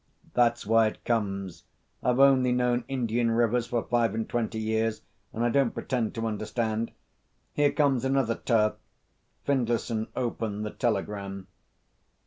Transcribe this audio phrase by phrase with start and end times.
[0.33, 1.65] "That's why it comes.
[2.01, 6.25] I've only known Indian rivers for five and twenty years, and I don't pretend to
[6.25, 6.89] understand.
[7.53, 8.77] Here comes another tar."
[9.45, 11.45] Findlayson opened the telegram.